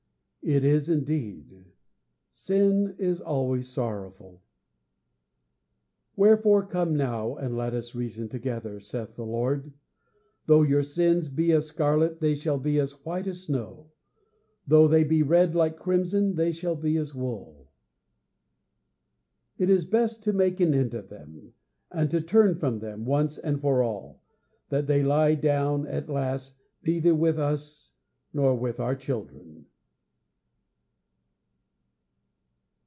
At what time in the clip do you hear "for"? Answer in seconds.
23.61-23.83